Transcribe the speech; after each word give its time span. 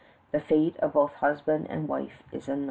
The 0.31 0.39
fate 0.39 0.77
of 0.77 0.93
both 0.93 1.13
husband 1.13 1.67
and 1.69 1.87
wife 1.87 2.23
is 2.31 2.47
unknown. 2.49 2.59